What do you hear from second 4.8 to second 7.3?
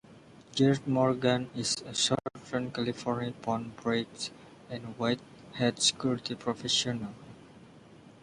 white hat security professional.